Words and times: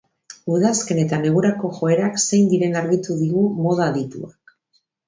Udazken 0.53 1.01
eta 1.01 1.19
negurako 1.25 1.71
joerak 1.81 2.19
zein 2.25 2.51
diren 2.55 2.81
argitu 2.83 3.21
digu 3.25 3.47
moda 3.61 3.89
adituak. 3.93 4.61